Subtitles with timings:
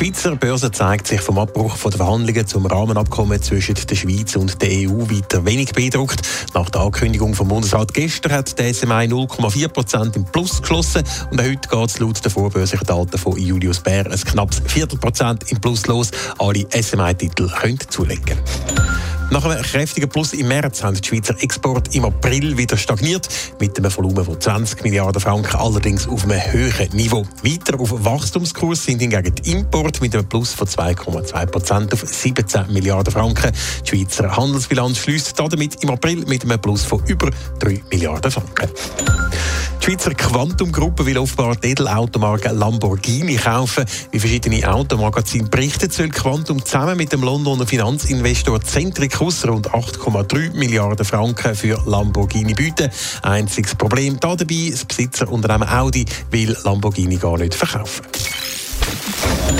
[0.00, 4.62] Die Schweizer Börse zeigt sich vom Abbruch der Verhandlungen zum Rahmenabkommen zwischen der Schweiz und
[4.62, 6.22] der EU weiter wenig beeindruckt.
[6.54, 11.42] Nach der Ankündigung vom Bundesrat gestern hat der SMI 0,4 Prozent im Plus geschlossen und
[11.42, 15.86] heute geht es laut den vorbörslichen Daten von Julius Bär ein knappes Viertelprozent im Plus
[15.86, 16.10] los.
[16.38, 18.38] Alle SMI-Titel können zulegen.
[19.30, 23.28] Nach einem kräftigen Plus im März haben die Schweizer Exporte im April wieder stagniert,
[23.60, 27.24] mit einem Volumen von 20 Milliarden Franken, allerdings auf einem höheren Niveau.
[27.44, 32.72] Weiter auf Wachstumskurs sind hingegen die Importe mit einem Plus von 2,2 Prozent auf 17
[32.72, 33.52] Milliarden Franken.
[33.84, 38.68] Die Schweizer Handelsbilanz schließt damit im April mit einem Plus von über 3 Milliarden Franken.
[39.80, 43.86] Die Schweizer Quantum-Gruppe will offenbar die Edelautomarke Lamborghini kaufen.
[44.10, 51.06] Wie verschiedene Automagazine berichten, soll Quantum zusammen mit dem Londoner Finanzinvestor Centricus rund 8,3 Milliarden
[51.06, 52.90] Franken für Lamborghini bieten.
[53.22, 58.04] Einziges Problem dabei, das Besitzerunternehmen Audi will Lamborghini gar nicht verkaufen.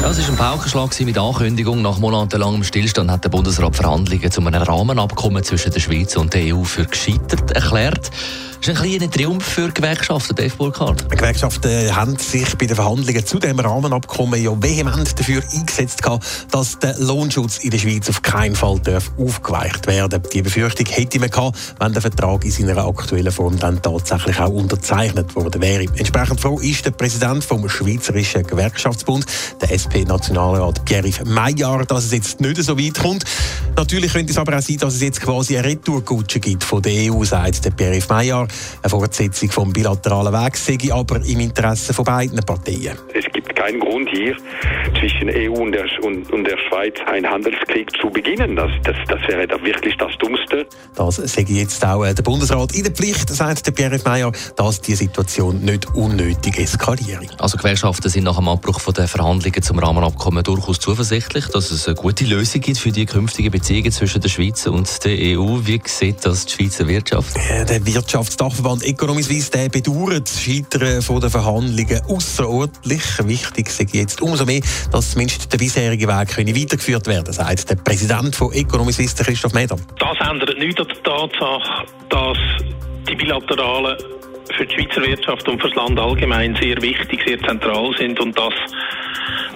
[0.03, 1.81] Das war ein Paukenschlag mit Ankündigung.
[1.81, 6.55] Nach monatelangem Stillstand hat der Bundesrat Verhandlungen zu einem Rahmenabkommen zwischen der Schweiz und der
[6.55, 8.11] EU für gescheitert erklärt.
[8.61, 11.11] Das ist ein kleiner Triumph für Gewerkschaften, Dave Burkhardt.
[11.11, 16.03] Die Gewerkschaften haben sich bei den Verhandlungen zu dem Rahmenabkommen ja vehement dafür eingesetzt,
[16.51, 21.19] dass der Lohnschutz in der Schweiz auf keinen Fall darf aufgeweicht werden Die Befürchtung hätte
[21.21, 25.85] man gehabt, wenn der Vertrag in seiner aktuellen Form dann tatsächlich auch unterzeichnet worden wäre.
[25.97, 29.25] Entsprechend froh ist der Präsident vom Schweizerischen Gewerkschaftsbund,
[29.63, 33.25] der SP-Nationalrat Pierre Meyer, dass es jetzt nicht so weit kommt.
[33.75, 37.11] Natürlich könnte es aber auch sein, dass es jetzt quasi eine Retourkutsche gibt von der
[37.11, 38.50] EU, sagt der Pierre Meyer.
[38.83, 42.97] Eine Fortsetzung vom bilateralen Weg sei aber im Interesse von beiden Parteien.
[43.15, 44.37] Es gibt keinen Grund hier
[45.01, 48.55] zwischen EU und der, und, und der Schweiz einen Handelskrieg zu beginnen.
[48.55, 50.67] Das, das, das wäre da wirklich das Dummste.
[50.95, 54.81] Das sage jetzt auch äh, der Bundesrat in der Pflicht, sagt der Pierre Meyer, dass
[54.83, 57.35] die Situation nicht unnötig eskaliert.
[57.39, 61.97] Also Gewerkschaften sind nach dem Abbruch der Verhandlungen zum Rahmenabkommen durchaus zuversichtlich, dass es eine
[61.97, 65.61] gute Lösung gibt für die künftigen Beziehungen zwischen der Schweiz und der EU.
[65.65, 67.37] Wie sieht das die Schweizer Wirtschaft?
[67.69, 73.03] Der Wirtschaftsdachverband Economy Suisse der bedauert das Scheitern der Verhandlungen außerordentlich.
[73.25, 74.61] Wichtig ist jetzt umso mehr,
[74.91, 79.77] dass zumindest der bisherige Weg weitergeführt werden sagt der Präsident von Economy Suisse, Christoph Meder.
[79.99, 82.39] Das ändert nichts an der Tatsache, dass
[83.09, 83.97] die bilateralen
[84.57, 88.37] für die Schweizer Wirtschaft und für das Land allgemein sehr wichtig, sehr zentral sind und
[88.37, 88.53] dass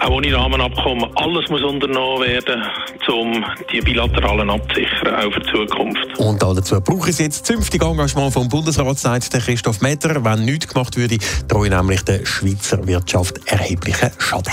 [0.00, 2.62] auch ohne Rahmenabkommen alles muss unternommen werden,
[3.08, 6.18] um die bilateralen abzusichern, auch für die Zukunft.
[6.18, 10.24] Und dazu braucht es jetzt zünftige Engagement vom Bundesrat, sagt Christoph Metter.
[10.24, 11.18] Wenn nichts gemacht würde,
[11.48, 14.52] drohe nämlich der Schweizer Wirtschaft erhebliche Schaden.